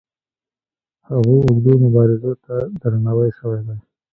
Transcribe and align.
هغو 1.09 1.35
اوږدو 1.45 1.73
مبارزو 1.83 2.31
ته 2.43 2.55
درناوی 2.81 3.29
شوی 3.37 3.59
دی. 3.67 3.77